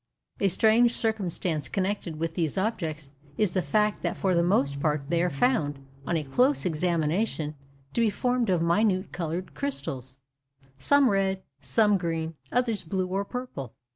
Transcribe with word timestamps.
A 0.39 0.47
strange 0.47 0.95
circumstance 0.95 1.69
connected 1.69 2.15
with 2.15 2.33
these 2.33 2.57
objects 2.57 3.11
is 3.37 3.51
the 3.51 3.61
fact 3.61 4.01
that 4.01 4.17
for 4.17 4.33
the 4.33 4.41
most 4.41 4.79
part 4.79 5.03
they 5.09 5.21
are 5.21 5.29
found, 5.29 5.77
on 6.07 6.17
a 6.17 6.23
close 6.23 6.65
examination, 6.65 7.53
to 7.93 8.01
be 8.01 8.09
formed 8.09 8.49
of 8.49 8.63
minute 8.63 9.11
coloured 9.11 9.53
crystals—some 9.53 11.07
red, 11.07 11.43
some 11.61 11.99
green, 11.99 12.33
others 12.51 12.81
blue 12.81 13.09
or 13.09 13.23
purple. 13.23 13.75